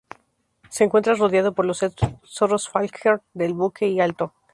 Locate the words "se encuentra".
0.71-1.13